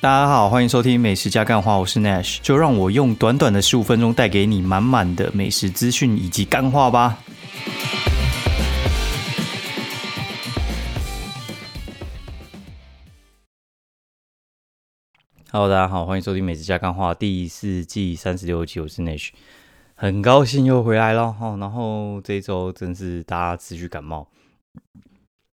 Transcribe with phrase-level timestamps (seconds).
[0.00, 7.18] 大家好，欢迎收听美食加干话，我是 Nash，就让我用短短的十五分钟带给你满满的美食资讯以及干话吧。
[15.50, 19.30] Hello，大家好，欢迎收听美食加干话第四季三十六集，我是 Nash，
[19.96, 21.56] 很高兴又回来了哈。
[21.56, 24.28] 然后这一周真是大家持续感冒，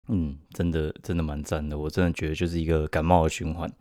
[0.07, 3.71] 嗯，真的真的蛮赞的，我真的觉得就是一个感冒的循环。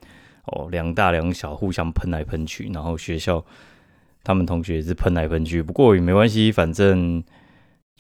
[0.46, 3.44] 哦，两大两小互相喷来喷去，然后学校
[4.22, 7.22] 他们同学也是喷来喷去，不过也没关系，反正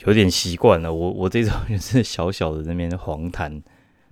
[0.06, 0.92] 有点习惯了。
[0.92, 3.62] 我我这种就是小小的那边黄痰，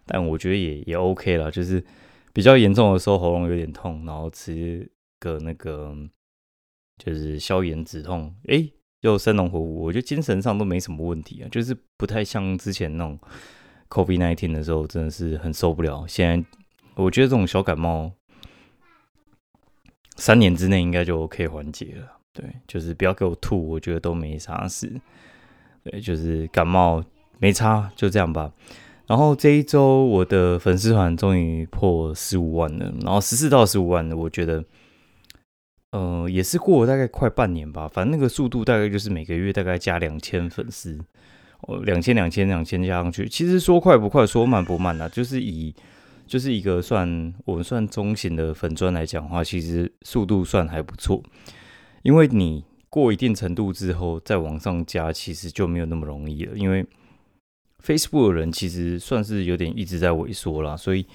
[0.06, 1.84] 但我觉得也也 OK 了，就是
[2.32, 5.94] 比较严重的时候喉咙有点痛，然后吃个那个
[6.96, 8.68] 就是消炎止痛，哎，
[9.00, 13.18] 又生龙活虎，我觉得精神上都没什么问题啊，就是不太像之前那种
[13.88, 16.06] COVID nineteen 的时候，真的是很受不了。
[16.06, 16.48] 现在
[16.98, 18.12] 我觉得这种小感冒。
[20.20, 25.00] 三年之内应该就可以缓解了，对，就是不要给我吐，我觉得都没啥事，
[25.84, 27.04] 对，就是感冒
[27.38, 28.52] 没差，就这样吧。
[29.06, 34.64] 然后这一周我的粉丝团终于破十五万了，然后十四到十五万的，我觉得，
[35.92, 40.98] 呃，也是过了大概快半年吧，反正那个速度大概就是每个月大概加两千粉丝，
[41.60, 45.72] 哦，两千两千两千加上去，其实说快不快，说慢不慢啊，就是以。
[46.28, 51.22] 就是一个算我们算中型的粉砖来讲的话，其实速度算还不错。
[52.02, 56.56] 因为你过一定程度之后再往上加，其实就没有那么容易了。
[56.56, 56.86] 因为
[57.84, 61.06] Facebook 的人其实算是有点一直在萎缩啦，所以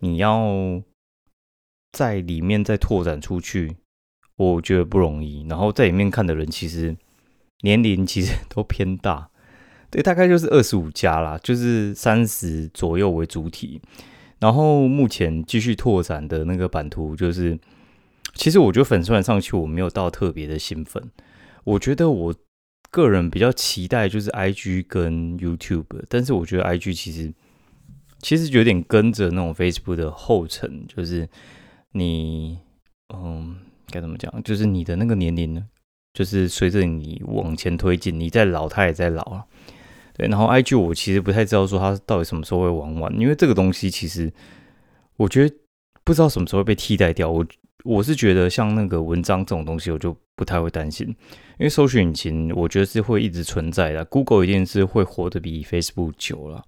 [0.00, 0.82] 你要
[1.92, 3.76] 在里面再拓展出去，
[4.36, 5.46] 我觉得不容易。
[5.48, 6.96] 然后在里面看的人其实
[7.60, 9.30] 年龄其实都偏大，
[9.90, 13.80] 对，大概就是二十五加啦，就是三十左右为主体。
[14.44, 17.58] 然后目前继续拓展的那个版图，就是
[18.34, 21.02] 其实我觉得粉钻上去我没有到特别的兴奋。
[21.64, 22.34] 我觉得我
[22.90, 27.32] 个人比较期待就是 I G 跟 YouTube，但是我觉得 I G 其实
[28.18, 31.26] 其实有点跟着那种 Facebook 的后尘，就是
[31.92, 32.58] 你
[33.14, 35.64] 嗯该怎么讲，就是你的那个年龄呢，
[36.12, 39.46] 就是随着你往前推进，你在老，他也在老了。
[40.16, 44.32] 对，然后 IG 我其实不太知道说它到底什么时候会玩完，因为这个东西其实
[45.16, 45.52] 我觉得
[46.04, 47.28] 不知道什么时候会被替代掉。
[47.28, 47.44] 我
[47.82, 56.64] 我是觉得像那个文章这种东西，我就不太会担心，因为搜索引擎我觉得是会一直存在的，Google 一定是会活得比 Facebook 久了。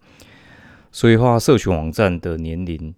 [0.90, 2.96] 所以话，社群网站的年龄，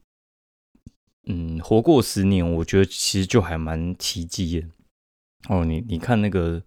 [1.26, 4.66] 嗯，活过十年，我觉得其实就还蛮奇迹的。
[5.54, 6.62] 哦，你你看那个。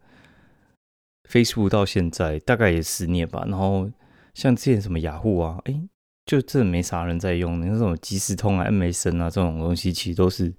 [1.31, 3.89] Facebook 到现在大概也十年吧，然后
[4.33, 5.81] 像之前什么雅虎啊，哎，
[6.25, 7.61] 就这没啥人在用。
[7.61, 10.53] 那种即时通啊、MSN 啊这种东西，其实都是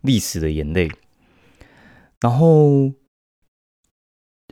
[0.00, 0.90] 历史的眼泪。
[2.22, 2.90] 然后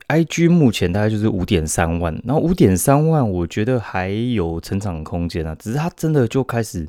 [0.09, 5.55] IG 目前大概就是五点三万，然后五点三万，我觉得还有成长空间啊。
[5.55, 6.87] 只是它真的就开始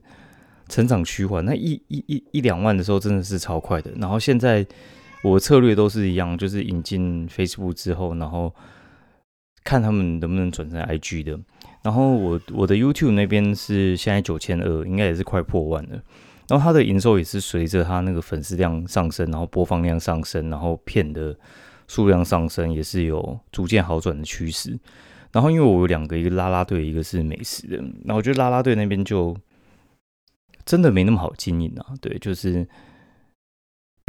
[0.67, 4.67] 成长趋缓，那一一一一两万的时候真的是超快的，然后现在。
[5.21, 8.55] 我策略都是一样，就是引进 Facebook 之后，然后
[9.65, 11.37] 看他们能不能转成 IG 的。
[11.83, 16.01] 然后我我的 YouTube 那边是现在九千二，应该也是快破万了。
[16.47, 21.37] 然后它的营收也是随着它那个粉丝量上升，然后播放量上升，然后片的
[21.87, 24.79] 数量上升，也是有逐渐好转的趋势。
[25.33, 27.75] 然后因为我有两个，一个拉拉队，一个是美食的。
[27.77, 29.35] 然后我觉得拉拉队那边就
[30.65, 31.93] 真的没那么好经营啊。
[31.99, 32.65] 对，就是。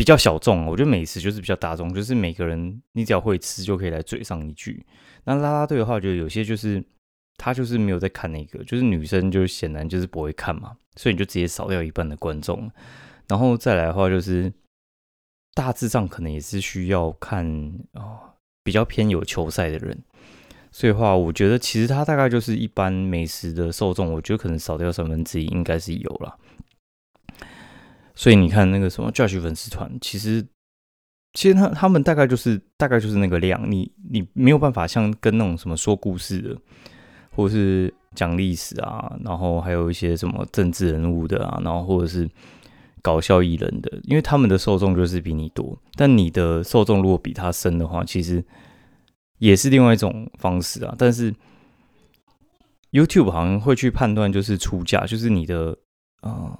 [0.00, 4.82] 比较小众，我觉得美食就是比较大众，就是每个人你只要会吃就可以来嘴上一句。
[5.24, 6.82] 那拉拉队的话，我觉得有些就是
[7.36, 12.70] 他就是没有在看那个，就是女生就显然就是不会看嘛，所以你就直接少掉一半的观众。
[13.28, 14.50] 然后再来的话，就是
[15.52, 17.46] 大致上可能也是需要看
[17.92, 18.20] 哦，
[18.64, 20.02] 比较偏有球赛的人。
[20.72, 26.38] 所以话，我觉得其实他大概就是一般美食的受众，我觉得可能少掉三分之一应该是有了。
[28.14, 30.44] 所以你看那个什么 Judge 粉丝团，其实
[31.32, 36.56] 其实他他们大概就是大概就是那个量，你你没有办法像跟那种什么说故事的，
[37.30, 42.28] 或是讲历史啊，然后还有一些什么政治人物的啊，然后或者是
[43.00, 48.44] 搞笑艺人的，因为他们的受众就是比你多，但你的受众如果比他深的话，其实
[49.38, 50.94] 也是另外一种方式啊。
[50.98, 51.32] 但是
[52.90, 55.78] YouTube 好像会去判断，就是出价，就是你的
[56.22, 56.58] 啊。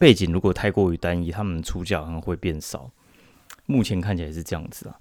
[0.00, 2.90] 背景如果太过于单一，他们出价可能会变少。
[3.66, 4.96] 目前看起来是这样子啊。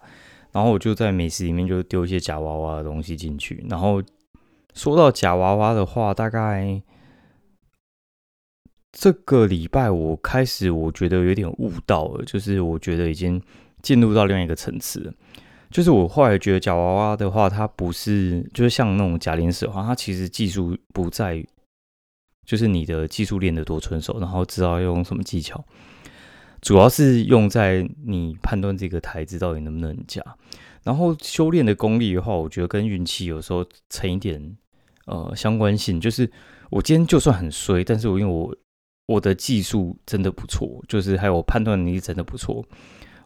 [0.51, 3.63] 然后我就在美食里面就丢一些假娃娃的东西进去。
[3.69, 4.03] 然后
[4.73, 6.81] 说到假娃娃的话，大概
[8.91, 13.41] 这个礼拜我开始我觉得有点悟到了，就是我觉得已经
[13.81, 15.13] 进入到另外一个层次了。
[15.71, 21.45] 就是我后来觉得假娃娃的话，它不是就是像那种假零食的话，它其实技术不在，
[22.49, 25.63] 就是你的技术练得多纯熟，然后知道要用什么技巧，
[26.61, 30.19] 主要是用在你判断这个台子到底能不能加。
[30.81, 34.57] 然后修炼的功力的话，我觉得跟运气有时候成一点
[35.05, 36.01] 呃相关性。
[36.01, 36.27] 就是
[36.71, 38.57] 我今天就算很衰，但是我因为我
[39.05, 42.65] 我的技术真的不错，就是还有判断能力真的不错，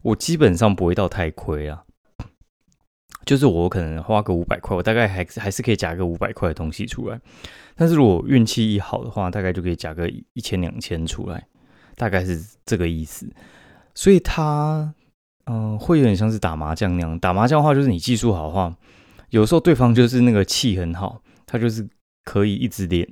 [0.02, 1.82] 我基本上不会到太亏啊。
[3.26, 7.20] 就是我可能花个五百块，我大概还还是可以夹个五百块的东西出来。
[7.76, 11.48] 但是如果运气一好的话，大概就可以夹个一千两千出来，
[11.96, 13.28] 大概是这个意思。
[13.96, 14.94] 所以它
[15.46, 17.18] 嗯，会有点像是打麻将那样。
[17.20, 18.76] 打麻将的话，就是你技术好的话，
[19.30, 21.88] 有时候对方就是那个气很好，他就是
[22.26, 23.08] 可以一直连，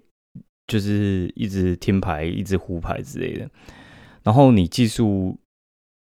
[0.68, 3.50] 就是一直听牌、一直胡牌之类的。
[4.24, 5.40] 然后你技术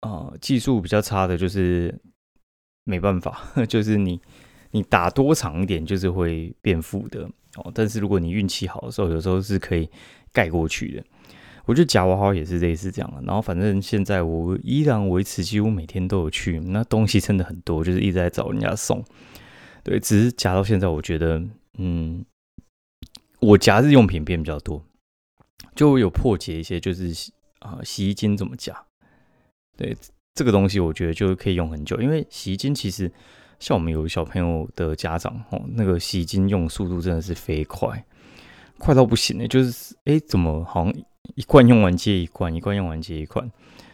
[0.01, 1.99] 啊，技术比较差的就是。
[2.85, 4.21] 没办法， 就是你
[4.71, 7.71] 你打多长一点，就是会变负的哦。
[7.75, 9.89] 但是如果你运气好的时候，有时候是可以
[10.33, 11.05] 盖过去的。
[11.67, 13.23] 我觉得夹娃娃也是类似这样的。
[13.23, 16.61] 然后反正现在我依然维持，几乎每天都有去。
[16.61, 19.03] 那东西真的很多，就是一直在找人家送。
[19.83, 21.43] 对，只是夹到现在，我觉得
[21.79, 22.23] 嗯，
[23.41, 24.85] 我夹日用品变比较多，
[25.75, 28.85] 就有破解一些，就是啊，洗衣精怎么夹？
[29.75, 29.97] 对。
[30.35, 33.11] 这个东西我觉得就可以用很久，因为洗衣精其实
[33.61, 38.05] 像我们有小朋友的家长哦，那个洗衣精用速度真的是飞快，
[38.79, 40.95] 快到不行的，就是哎怎么好像
[41.37, 43.49] 一罐用完接一罐，一罐用完接一罐，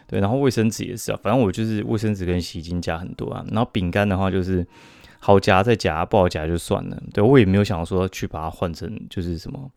[0.07, 4.65] 对，然后卫生纸也是啊，反正我就是卫生纸跟洗衣精加很多啊，然后饼干的话就是
[5.19, 9.71] 好夹再夹，不好夹就算了，对我也没有想说去把它换成就是什么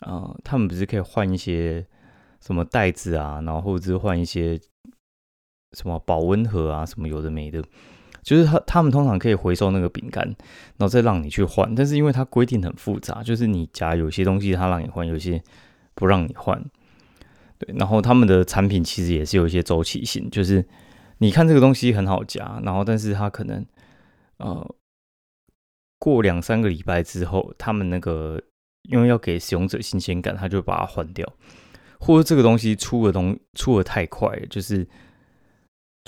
[0.00, 1.86] 啊，他们不是可以换一些
[2.40, 4.60] 什么袋子啊，然后或者是换一些。
[5.72, 7.62] 什么保温盒啊，什么有的没的，
[8.22, 11.74] 就是他他们通常可以回收那个饼干，然后再让你去换。
[11.74, 15.42] 但是因为它规定很复杂，就是你夹有些东西他让你换，有些
[15.94, 16.58] 不让你换。
[17.58, 20.64] 对，然后他们的产品其实也是有一些周期性，就是
[21.18, 23.64] 你看这个东西很好夹，然后但是它可能
[24.38, 24.74] 呃
[25.98, 28.40] 过两三个礼拜之后，他们那个
[28.84, 31.30] 因为要给使用者新鲜感，他就把它换掉，
[32.00, 34.88] 或者这个东西出的东出的太快，就是。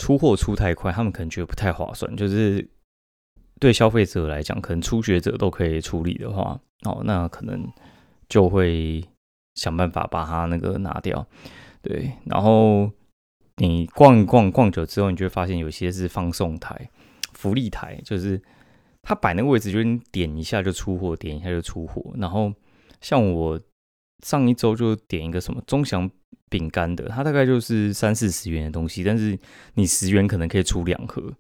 [0.01, 2.17] 出货出太快，他们可能觉得不太划算。
[2.17, 2.67] 就是
[3.59, 7.71] 对消费者来讲，可能初学者都可以处理的话，哦，那可能
[8.27, 9.05] 就会
[9.57, 11.27] 想办法把它那个拿掉。
[11.83, 12.91] 对，然后
[13.59, 16.91] 你逛一逛逛久之后，你就会发现有些是放送台、
[17.35, 18.41] 福利台，就是
[19.03, 22.03] 它摆那个位置，就是你点一下就出货，点一下就出货。
[22.17, 22.51] 然后
[23.03, 23.61] 像我
[24.25, 26.11] 上一周就点一个什么钟祥。
[26.49, 29.39] 饼干的，它大概就是三四十元的东西，但是
[29.75, 31.33] 你十元可能可以出两盒，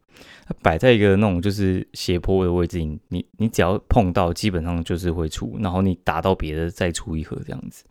[0.47, 7.83] 它摆在一个那种就是斜坡的位置，你你你只要碰到，基本上就是会出，然后你打到别的再出一盒这样子，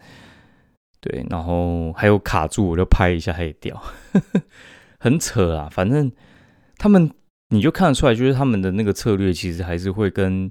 [1.01, 3.81] 对，然后还有卡住我就拍一下它也掉，
[4.97, 6.09] 很扯啊，反正
[6.77, 7.11] 他们
[7.49, 10.49] 你就看得出来，就是他们的那个策略其实还是会跟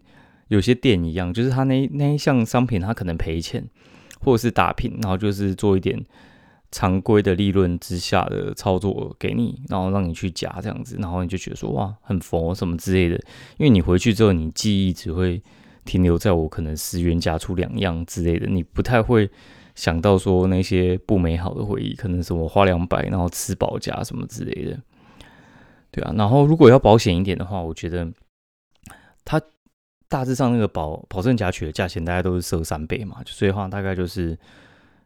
[0.49, 3.67] 有些店一样，就是他那那一项商品他可能赔钱
[4.21, 6.05] 或者是打平，然后就是做一点。
[6.71, 13.15] 常规的利润之下的操作给你，然后让你去夹这样子，然后你就觉得说哇很佛什么之类的，
[13.57, 15.43] 因为你回去之后你记忆只会
[15.87, 19.31] 停留在我可能十元夹出两样之类的，你不太会
[19.75, 24.79] 想到说那些不美好的回忆，可能是我花两百然后吃饱夹什么之类的，
[25.91, 28.07] 对啊，然后如果要保险一点的话，我觉得
[29.25, 29.41] 它
[30.07, 34.39] 大致上那个保保证夹取的价钱大概都是设三倍嘛，所以话大概就是。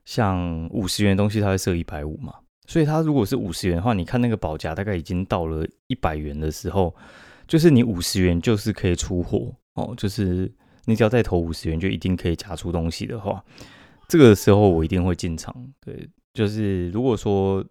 [0.04, 2.34] 像五十元的东西，它会设一百五嘛？
[2.66, 6.94] 所以它如果是五十元的话，你看那个保价大概已经到了一百元的时候，
[7.46, 10.50] 就是你五十元就是可以出货哦，就是
[10.86, 13.44] 你只要再投五十元，就一定可以夹出东西的话，
[14.08, 15.54] 这个时候我一定会进场。
[15.84, 17.64] 对，就是如果说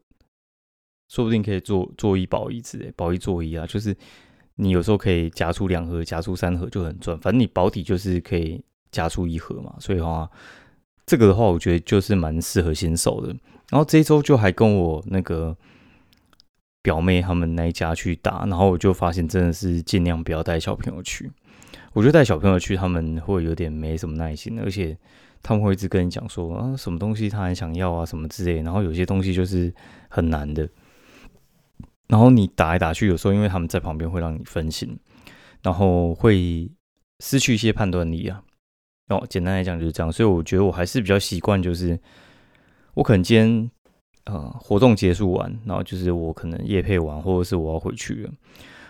[1.10, 3.96] 说不定可以做做一保一次，保一做一啊，就是
[4.56, 10.30] 你有时候可以夹出两盒，夹出三盒就很赚，反正你保底就是可以夹出一盒嘛，所以话。
[11.12, 13.36] 这个的话，我觉得就是蛮适合新手的。
[13.70, 15.54] 然后这一周就还跟我那个
[16.82, 21.30] 表妹他们那一家去打，然后我就发现真的是尽量不要带小朋友去。
[21.92, 24.98] 我觉得带小朋友去，他们会有点没什么耐心，而且
[25.44, 28.62] 他们会一直跟你讲说啊，什么东西他很想要啊，什么之类。
[28.62, 29.74] 然后有些东西就是
[30.08, 30.70] 很难的。
[32.08, 34.98] 然后你打来打去，有时候因为他们在旁边会让你分心，
[35.62, 36.72] 然后会
[37.20, 38.42] 失去一些判断力啊。
[39.12, 42.00] 哦，简单来讲就是这样，所以我觉得我还是比较习惯，就是
[42.94, 43.72] 我可能今天
[44.26, 48.32] 呃活动结束完，然后就是我可能夜配完，或者是我要回去了，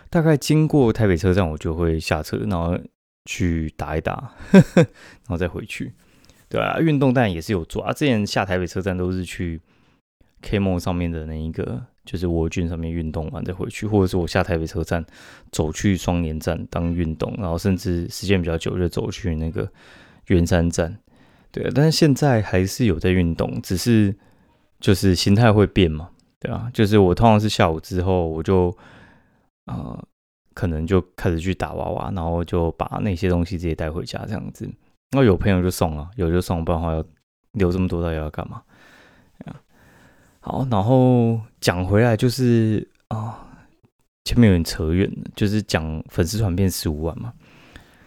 [0.08, 2.78] 大概经过台北车站，我就会下车，然后
[3.24, 5.92] 去打一打， 然后再回去。
[6.48, 7.92] 对啊，运动当然也是有做啊。
[7.92, 9.58] 之前下台北车站都是去
[10.42, 15.02] K m o 上面的那一个，就是沃郡上面运动完再回去，或者是我下台北车站
[15.50, 19.66] 走去双连站当运动，然后甚至时间比较久就走去那个
[20.26, 20.98] 圆山站。
[21.50, 24.14] 对啊，但是现在还是有在运动，只是
[24.80, 26.10] 就是心态会变嘛。
[26.38, 28.76] 对啊，就是我通常是下午之后，我就
[29.66, 30.02] 啊
[30.54, 34.68] 可能就开始去打娃娃，然后就把那些东西直接带回家这样子。
[35.10, 37.04] 那有朋友就送了，有就送，不然的话要
[37.52, 38.62] 留这么多，到底要干嘛？
[40.44, 43.46] 好，然后讲回来就是啊，
[44.24, 47.32] 前面有点扯远了，就是讲粉丝团变十五万嘛。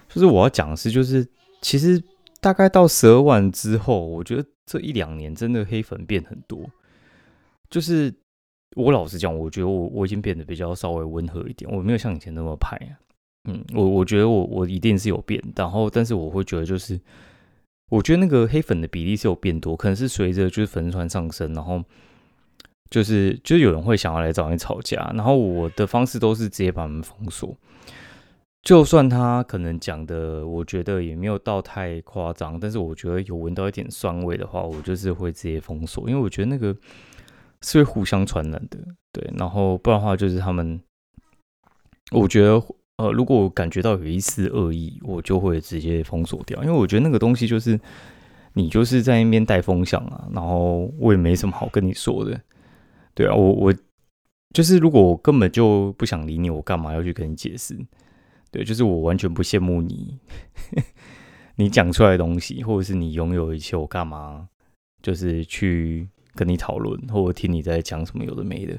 [0.09, 1.25] 就是我要讲的是，就是
[1.65, 1.99] 其实
[2.39, 6.63] 大概到十二万之后，我觉得这一两年真的黑粉变很多。
[7.71, 8.13] 就是
[8.75, 12.93] 我老实讲，我觉得我我已经变得比较稍微温和一点，我没有像以前那么派啊。
[13.49, 17.01] 嗯，我我觉得我我一定是有变，然后但是我会觉得就是，
[17.89, 21.83] 我觉得那个黑粉的比例是有变多，可能是随着就是粉丝团上升，然后
[22.91, 27.57] 就是就是有人会想要来找你吵架，然后我的方式都是直接把门封锁，
[28.65, 36.75] 就算他可能讲的我觉得也没有到太夸张，但是我觉得有闻到一点酸味的话，我就是会直接封锁，因为我觉得那个
[37.61, 38.77] 是会互相传染的，
[39.13, 40.81] 对，然后不然的话就是他们，
[42.11, 42.61] 我觉得。
[42.97, 47.77] 呃，如果我感觉到有一丝恶意，我就会直接封锁掉，因为我觉得那个东西就是
[48.53, 52.39] 你就是在那边带风向啊，然后我也没什么好跟你说的，
[53.13, 53.73] 对啊，我我
[54.53, 57.77] 就是如果我根本就不想理你，我干嘛要去跟你解释？
[58.51, 60.19] 对，就是我完全不羡慕你，
[61.57, 64.47] 你讲出来的东西，或者是你拥有一切，我干嘛
[65.01, 68.77] 就是去跟你讨论，或者听你在讲什么有的没的，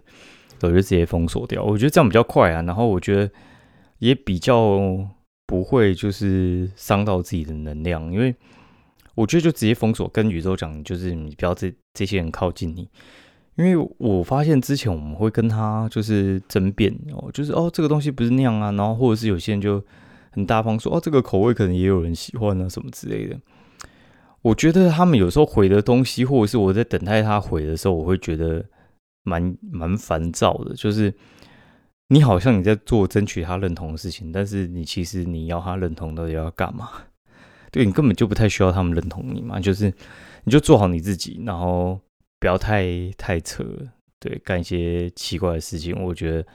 [0.63, 3.31] 我就直接封锁掉，我觉得这样比较快啊，然后我觉得。
[3.99, 4.79] 也比较
[5.47, 8.35] 不会就是伤到自己的能量，因为
[9.15, 12.87] 我觉得就直接封锁，跟宇宙讲，就是你不要这这些人靠近你。
[13.57, 19.83] 因为我发现之前我们会跟他就是争辩哦，就是哦这个东西不是那样啊，然后或者是有些人就
[20.31, 23.39] 很大方说哦这个口味可能也有人喜欢啊什么之类的。
[24.43, 28.65] 我觉得他们有时候回的东西，或者是我在等待他回的时候，我会觉得
[29.25, 31.13] 蛮蛮烦躁的，就是。
[32.09, 36.89] 你好像你在做争取他认同的事情，但是你其实你要他认同到底要干嘛？
[37.73, 39.93] 对你根本就不太需要他们认同你嘛，就是
[40.45, 41.99] 你就做好你自己，然后
[42.47, 43.65] 不要太太扯，
[44.21, 46.47] 对，干一些奇怪的事情，我觉得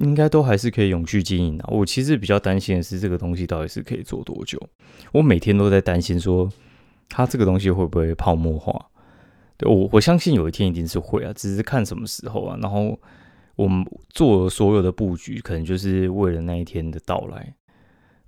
[0.00, 1.64] 应该都还是可以永续经营的。
[1.66, 4.62] 我其实比较担心的是这个东西到底是可以做多久？
[5.10, 6.48] 我每天都在担心说，
[7.08, 8.86] 它这个东西会不会泡沫化？
[9.56, 12.96] 对我我相信有一天一定是会啊，只是看什么时候啊，然后。
[13.56, 17.54] 我们做所有的布局，可能就是为了那一天的到来。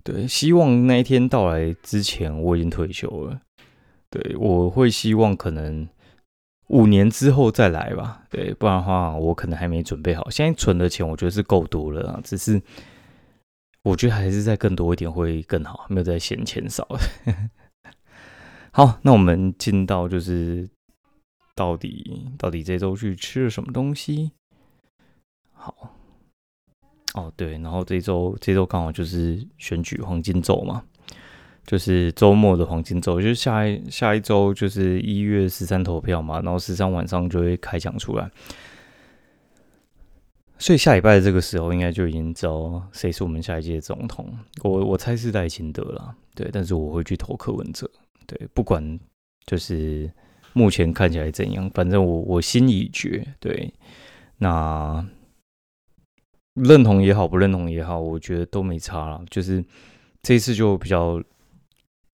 [0.03, 3.39] 对，希望那一天到来之前，我已经退休了。
[4.09, 5.87] 对，我会希望可能
[6.69, 8.23] 五年之后再来吧。
[8.29, 10.29] 对，不然的话，我可能还没准备好。
[10.29, 12.21] 现在存的钱，我觉得是够多了啊。
[12.23, 12.61] 只是
[13.83, 16.87] 我觉得还是再更多一点会更好，没有再嫌钱少。
[18.71, 20.69] 好，那我们进到就是
[21.55, 24.31] 到底到底这周去吃了什么东西？
[25.53, 25.95] 好，
[27.15, 30.83] 哦对，然后这周这周刚好就是选举黄金周嘛，
[31.69, 38.27] 就是周末的黄金周，就是下一下一周就是一月十三投票嘛，然后十三晚上就会开奖出来，
[40.57, 44.35] 所以下礼拜的这个时候应该就已经知道谁是我们下一届总统。
[44.63, 47.87] 我我猜是戴清德了，对，但是我会去投柯文哲，
[48.25, 48.99] 对，不管
[49.45, 50.11] 就是
[50.53, 53.71] 目前看起来怎样，反正我我心已决，对，
[54.39, 55.07] 那。
[56.55, 59.23] 认同也好，不认同也好，我觉得都没差了。
[59.29, 59.63] 就是
[60.21, 61.21] 这次就比较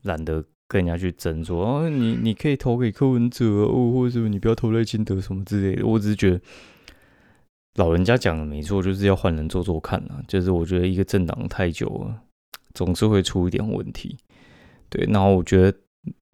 [0.06, 5.86] 懒得跟人家去争，说哦，你你可以投给柯文哲哦，或者什么你不要投赖清德什么之类的。
[5.86, 6.42] 我只是觉得
[7.76, 10.24] 老人家讲的没错，就是要换人做做看啊。
[10.28, 12.22] 就是我觉得一个政党太久了，
[12.74, 14.18] 总是会出一点问题。
[14.90, 15.78] 对，然后我觉得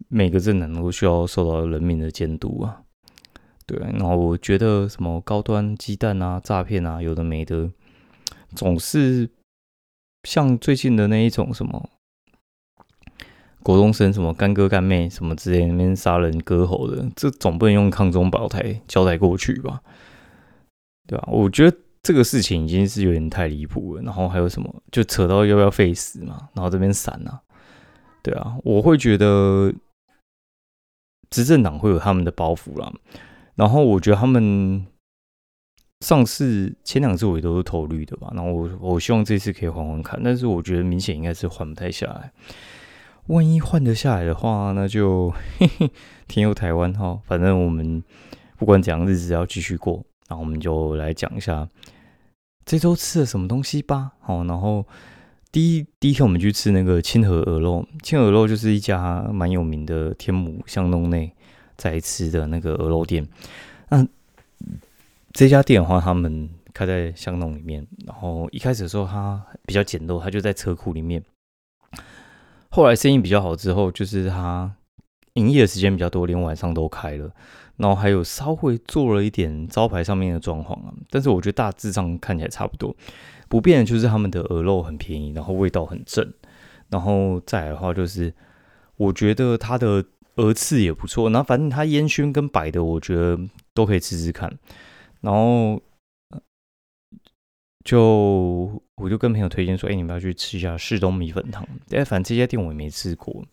[0.08, 2.82] 每个政党都需要受到人民的监督啊。
[3.66, 7.70] 对，然后我觉得什么高端鸡蛋啊、诈骗啊，有的没的。
[8.54, 9.30] 总是
[10.24, 11.90] 像最近的那一种什么
[13.62, 19.80] 国中生什么干哥干妹什么之类那边杀人割喉的，这总不能用抗中保台交代过去吧？
[21.06, 21.28] 对吧？
[21.28, 24.02] 我觉得这个事情已经是有点太离谱了。
[24.02, 26.48] 然后还有什么就扯到要不要废死嘛？
[26.54, 27.40] 然后这边散啊，
[28.22, 29.72] 对啊，我会觉得
[31.30, 32.92] 执政党会有他们的包袱啦。
[33.54, 34.86] 然后我觉得他们
[36.00, 38.32] 上次前两次我也都是投绿的吧。
[38.34, 42.32] 然后我我希望这次可以缓缓看，但是我觉得明显应该是缓不太下来。
[43.28, 45.90] 万一换得下来的话，那就嘿嘿
[46.26, 47.20] 天佑台湾哈。
[47.24, 48.02] 反正我们
[48.56, 50.04] 不管怎样，日子要继续过。
[50.28, 51.68] 然后我们就来讲一下
[52.64, 54.12] 这周吃了什么东西吧。
[54.20, 54.84] 好，然后
[55.50, 57.86] 第一第一天我们去吃那个清河鹅肉。
[58.02, 61.32] 清河鹅肉就是一家蛮有名的天母巷弄内
[61.76, 63.26] 在吃的那个鹅肉店。
[63.90, 64.06] 那
[65.32, 67.86] 这家店的话，他们开在巷弄里面。
[68.06, 71.22] 然后一开始的时候，它比较简陋，它就在车库里面。
[72.74, 74.74] 后来生意比较好之后，就是他
[75.34, 77.30] 营业的时间比较多，连晚上都开了。
[77.76, 82.96] 然后还有稍微做了一点招牌上面的装潢啊，但是我觉得大致上看起来差不多。
[83.46, 86.32] 不变的就是他们的鹅肉很便宜，然后味道很正。
[86.88, 88.32] 然后再来的话，就是
[88.96, 90.02] 我觉得它的
[90.36, 91.28] 鹅翅也不错。
[91.28, 93.38] 然后反正它烟熏跟白的，我觉得
[93.74, 94.50] 都可以吃吃看。
[95.20, 95.78] 然后。
[97.84, 101.66] 就我就跟朋友推荐说，哎，你们要去吃一下市东米粉汤。
[101.90, 103.44] 哎，反正这家店我也没吃过，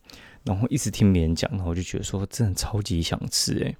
[0.44, 3.62] 然后一直听别人讲，然后就觉得说，真的超级想吃。
[3.64, 3.74] 哎，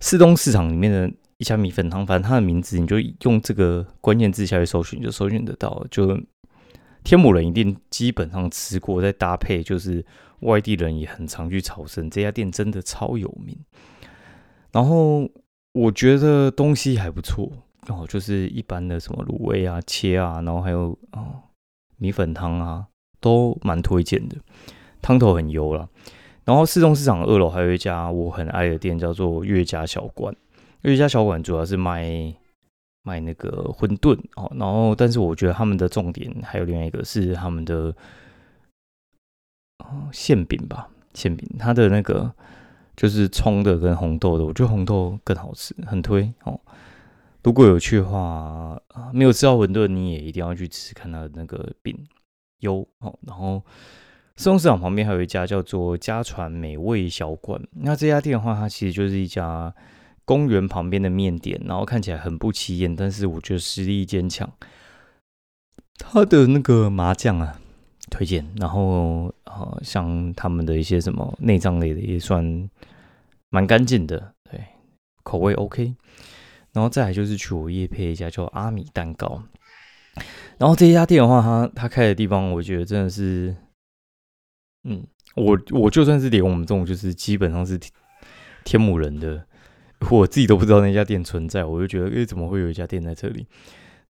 [0.00, 5.86] 市东市场里面的一家米粉汤，反正它的名字你就用这个关键字下去搜寻，就搜寻得到。
[5.90, 6.20] 就
[7.02, 10.04] 天母人一定基本上吃过，再搭配就是
[10.40, 13.56] 外地人也很常去朝圣，这家店真的超有名。
[14.72, 15.26] 然后
[15.72, 17.50] 我觉得东西还不错。
[17.88, 21.42] 哦，就是一般的什么卤味啊、切啊，然后还有哦
[21.96, 22.86] 米粉汤啊，
[23.20, 24.36] 都蛮推荐的。
[25.00, 25.88] 汤头很油了。
[26.44, 30.34] 然后市中市场二楼还有一家我很爱的店，叫做岳家小馆。
[30.82, 32.32] 岳家小馆主要是卖
[33.02, 37.94] 卖那个馄饨哦，然后但是我觉得他们的重点还有另外一个是他们的
[39.78, 42.32] 哦馅饼吧，馅饼它的那个
[42.96, 46.60] 就是葱的跟红豆的，我觉得红豆更好吃，很推哦。
[47.46, 48.76] 如果有去的话，
[49.12, 51.96] 没有吃到馄饨，你也一定要去吃看它的那个饼
[52.58, 53.16] 优哦。
[53.24, 53.62] 然后，
[54.36, 57.62] 市中市场旁边还有一家叫做家传美味小馆。
[57.70, 59.72] 那这家店的话，它其实就是一家
[60.24, 64.52] 公园旁边的面店，然后看起来很不起眼，但是我觉得实力坚强。
[65.98, 67.60] 它的那个麻酱啊，
[68.10, 68.44] 推荐。
[68.56, 72.68] 然后，呃，像他们的一些什么内脏类的，也算
[73.50, 74.64] 蛮干净的，对，
[75.22, 75.94] 口味 OK。
[76.76, 79.42] 然后再来就是去我夜配一家叫阿米蛋糕，
[80.58, 83.56] 然后这家店的话，他他开的地方，我觉得真的是，
[84.84, 87.80] 嗯，我我就算是连我们这种就是基本上是
[88.62, 89.46] 天母人的，
[90.10, 93.46] 我自己都不知道那家店存在，我就觉得，诶，怎么会有一家店在这里？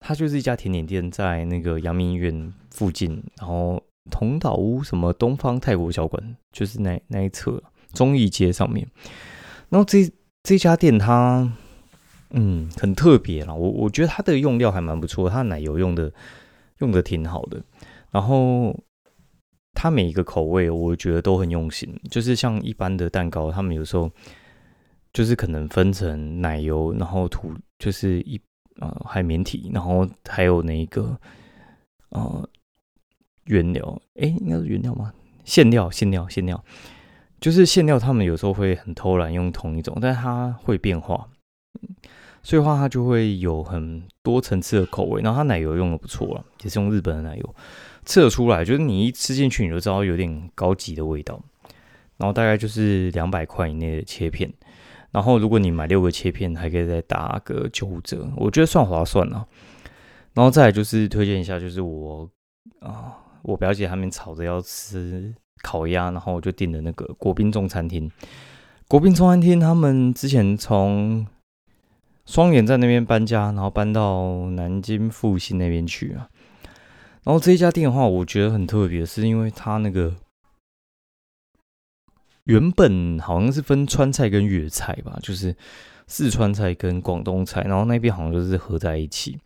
[0.00, 8.84] 它就是一家甜点店，在那个阳明医院附近，然后同岛屋什么东方泰国小馆，就是那那一侧中义街上面。
[9.68, 10.10] 然后这
[10.42, 11.52] 这家店它。
[12.30, 13.54] 嗯，很特别啦。
[13.54, 16.12] 我我觉得它的用料还蛮不错，它奶油用的
[16.78, 17.62] 用的挺好的。
[18.10, 18.78] 然后
[19.74, 21.98] 它每一个口味，我觉得都很用心。
[22.10, 24.10] 就是像一般的蛋糕，他们有时候
[25.12, 28.40] 就是可能分成奶油，然后涂就是一
[28.80, 31.18] 呃海绵体，然后还有那个
[32.10, 32.48] 呃
[33.44, 35.12] 原料，哎，应该是原料吗？
[35.44, 36.62] 馅料，馅料，馅料，
[37.40, 37.98] 就是馅料。
[37.98, 41.28] 他们有时候会很偷懒用同一种，但是它会变化。
[42.46, 47.54] 所以话，它就会有很多层次的口味，然后它奶油用的不错了，也是用日本的奶油，
[48.04, 51.42] 吃得出来，就是你一吃进去，你就知道有点高级的味道。
[52.18, 54.48] 然后大概就是两百块以内的切片，
[55.10, 59.44] 然后如果你买六个切片，还可以再打个九五折，我觉得算划算了。
[60.32, 62.30] 然后再来就是推荐一下，就是我
[62.78, 68.08] 啊，我表姐他们吵着要吃烤鸭，然后我就订了那个国宾中餐厅。
[68.86, 71.26] 国宾中餐厅他们之前从
[72.26, 76.28] 双眼在那边搬家，然后搬到南京复兴那边去啊。
[77.22, 80.14] 然后这一家店的话，我觉得很特别，是因为它那个
[82.44, 85.56] 原本好像是分川菜跟粤菜吧，就是
[86.06, 89.40] 四川菜跟广东菜，然后那边好像就是合在一起。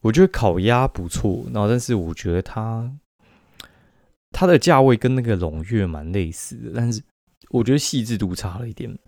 [0.00, 2.90] 我觉得烤鸭不错，然后但是我觉得它
[4.30, 7.02] 它的价位跟那个龙月蛮类似的，但是
[7.50, 8.98] 我觉得细致度差了一点。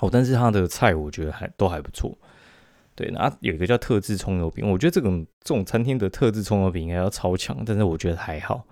[0.00, 2.16] 哦，但是它的菜我觉得还都还不错。
[2.94, 8.64] 对，然后有一个叫特制葱油饼，我觉得这种这种餐厅的特制葱油饼应该要超强，但是我觉得还好，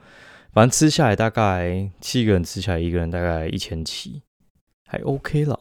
[0.53, 4.23] 反正吃下来大概七个人吃下来，一个人大概一千七，
[4.87, 5.59] 还 OK 了。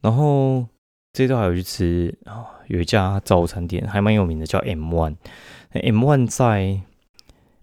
[0.00, 0.66] 然后
[1.12, 6.80] 这周还有去吃啊，有一家早餐店还蛮有名的，叫 M One，M One 在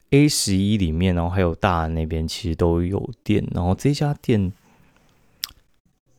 [0.10, 4.52] A 十一里面，然后还有大安那边其实都有店，然后这家店。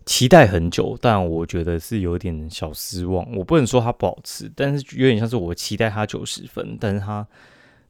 [0.07, 3.27] 期待很久，但我觉得是有点小失望。
[3.35, 7.27] 我不能说它不好吃，但是有点像是我期待它九十分，但是它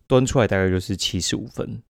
[0.07, 1.83] 端出来大概就是七十五分。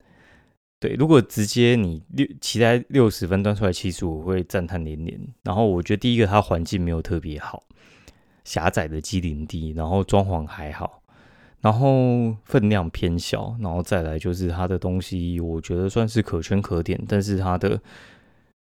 [0.81, 5.21] 对，如果直接你六期待六十分端出来七十五，会赞叹连连。
[5.43, 7.63] 然后我觉得第一个它环境没有特别好，
[8.45, 11.03] 狭窄的机林地，然后装潢还好，
[11.61, 17.79] 然后分量偏小，然后再来就是它的东西，我觉得算是可圈可点，但是它的。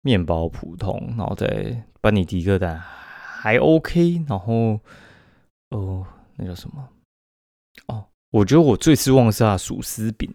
[0.02, 4.80] 面包普通，然后再班尼迪克蛋还 OK，然后
[5.70, 6.90] 哦，那叫什么？
[7.88, 10.34] 哦，我觉得我最失望是它薯丝饼，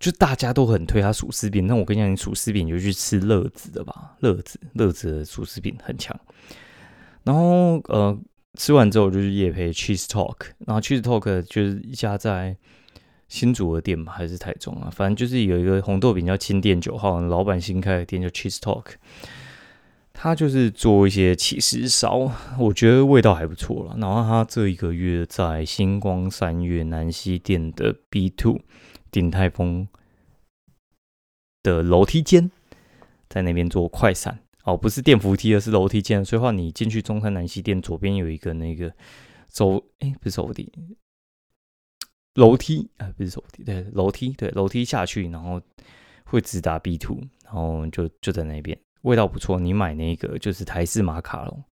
[0.00, 1.66] 就大家都很推它薯丝饼。
[1.66, 6.18] 那我跟你讲，你薯丝饼就去吃乐子的吧，乐子乐子的薯丝饼很强。
[7.24, 8.18] 然后呃，
[8.58, 12.56] 吃完之后就是夜配 Cheese Talk，然后 Cheese Talk 就是一家在。
[13.28, 14.90] 新竹的店吧，还是台中啊？
[14.90, 18.84] 反正就是有一个红豆饼叫青店九号，老板新开的店叫 Cheese Talk，
[20.14, 23.96] 他就是做一些起司烧，我觉得味道还不错了。
[23.98, 28.60] 然后他这一个月在星光三月南西店的 B Two
[29.10, 29.86] 鼎泰丰
[31.62, 32.50] 的楼梯间，
[33.28, 36.24] 在那边做快闪哦，不是电扶梯，而是楼梯间。
[36.24, 38.90] 所以话你进去中山南西店左边有一个那个
[39.48, 40.72] 走，哎，不是走梯。
[42.38, 45.60] 楼梯啊，不是楼梯，对，楼梯，对，楼梯下去，然后
[46.24, 49.58] 会直达 B two，然后就就在那边，味道不错。
[49.58, 51.64] 你买那个就是台式马卡龙，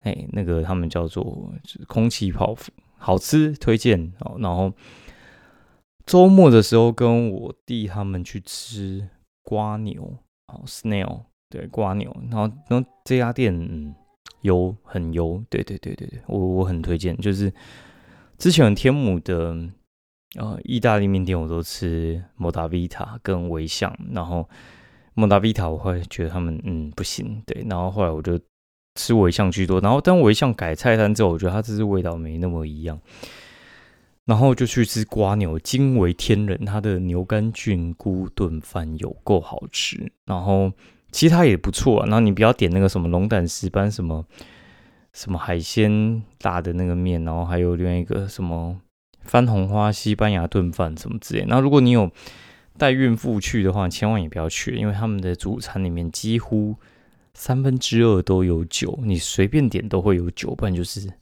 [0.00, 1.50] 哎，那个他们叫做
[1.86, 4.36] 空气泡芙，好吃，推荐哦。
[4.40, 4.70] 然后
[6.04, 9.08] 周末的时候跟我弟他们去吃
[9.42, 13.94] 瓜牛，哦，snail，对，瓜牛，然后然后这家店嗯
[14.42, 17.50] 油很油，对对对对对，我我很推荐，就是
[18.36, 19.56] 之前天母的。
[20.38, 24.48] 呃，意大利面店我都吃莫达维塔跟维象，然后
[25.14, 28.38] 莫达维塔我会觉得他们嗯不行，对，然后后来我就
[28.94, 33.00] 吃维象居多，然后当维象改菜单之后，我觉得它只是味道没那么一样，
[34.26, 40.70] 然后就去吃瓜牛，惊为天人，它的牛肝菌菇炖饭有够好吃，然后
[41.10, 44.24] 其他也不错啊，然后你不要点那个什么龙胆石斑什么
[45.12, 48.80] 什么海鲜大的那个面，然后还有另外一个什么。
[49.28, 52.10] 番红花西班牙炖饭什么之类，那如果你有
[52.78, 56.74] 带孕妇去的话，千万也不要去，因为他们的主餐里面几乎
[57.34, 61.12] 三分之二都有酒，你随便点都会有酒，不然就是，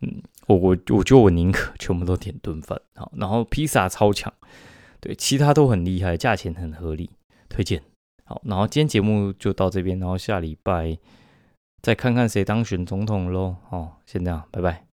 [0.00, 2.80] 嗯，我我我觉得我宁可全部都点炖饭。
[2.94, 4.32] 好，然后披萨超强，
[5.00, 7.10] 对，其他都很厉害，价钱很合理，
[7.48, 7.82] 推荐。
[8.24, 10.96] 好，然后今天节目就到这边，然后下礼拜
[11.82, 14.91] 再看看谁当选总统喽，好，先这样，拜拜。